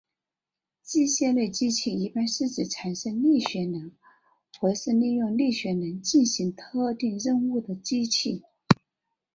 [0.81, 3.91] 机械类机器一般是指产生力学能
[4.59, 8.41] 或是利用力学能进行特定任务的机器。